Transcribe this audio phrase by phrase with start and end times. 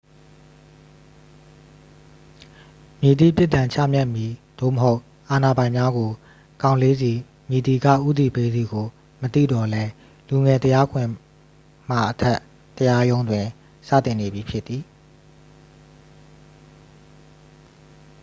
[2.99, 6.11] မည်သည့် ပြစ်ဒဏ်ချမှတ်မည် သို့မဟုတ် အာဏာပိုင်များကို
[6.61, 7.11] ကောင်လေးဆီ
[7.49, 8.85] မည်သည်က ဦးတည်ပေးသည်ကို
[9.21, 9.91] မသိသော်လည်း
[10.27, 11.07] လူငယ် တရားခွင်
[11.89, 12.39] မှာ အထက်
[12.77, 13.45] တရားရုံးတွင်
[13.87, 14.83] စတင်နေပြီဖြစ်သည်